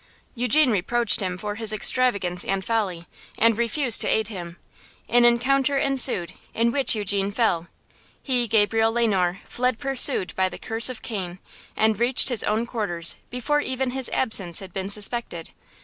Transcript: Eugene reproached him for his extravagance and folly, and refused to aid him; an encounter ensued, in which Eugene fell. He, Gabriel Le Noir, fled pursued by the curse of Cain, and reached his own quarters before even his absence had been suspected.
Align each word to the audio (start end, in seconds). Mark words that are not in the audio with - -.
Eugene 0.33 0.71
reproached 0.71 1.19
him 1.21 1.37
for 1.37 1.53
his 1.53 1.71
extravagance 1.71 2.43
and 2.43 2.65
folly, 2.65 3.05
and 3.37 3.55
refused 3.55 4.01
to 4.01 4.07
aid 4.07 4.29
him; 4.29 4.57
an 5.07 5.25
encounter 5.25 5.77
ensued, 5.77 6.33
in 6.55 6.71
which 6.71 6.95
Eugene 6.95 7.29
fell. 7.29 7.67
He, 8.23 8.47
Gabriel 8.47 8.91
Le 8.91 9.07
Noir, 9.07 9.41
fled 9.45 9.77
pursued 9.77 10.35
by 10.35 10.49
the 10.49 10.57
curse 10.57 10.89
of 10.89 11.03
Cain, 11.03 11.37
and 11.77 11.99
reached 11.99 12.29
his 12.29 12.43
own 12.43 12.65
quarters 12.65 13.15
before 13.29 13.61
even 13.61 13.91
his 13.91 14.09
absence 14.11 14.57
had 14.59 14.73
been 14.73 14.89
suspected. 14.89 15.51